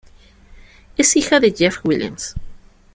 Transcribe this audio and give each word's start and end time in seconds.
Es 0.97 1.15
hija 1.15 1.39
de 1.39 1.51
Jeff 1.55 1.81
Williams. 1.85 2.33